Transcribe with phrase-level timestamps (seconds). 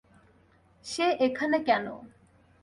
[0.85, 1.85] সে এখানে কেন?